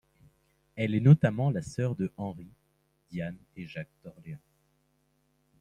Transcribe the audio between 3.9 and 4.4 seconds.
d'Orléans.